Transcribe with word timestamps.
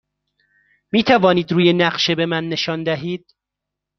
می 0.91 1.03
توانید 1.03 1.51
روی 1.51 1.73
نقشه 1.73 2.15
به 2.15 2.25
من 2.25 2.49
نشان 2.49 2.83
دهید؟ 2.83 3.35